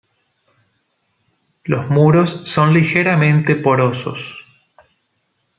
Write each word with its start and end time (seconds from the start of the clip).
Los 1.63 1.87
muros 1.91 2.41
son 2.45 2.73
ligeramente 2.73 3.55
porosos. 3.55 4.43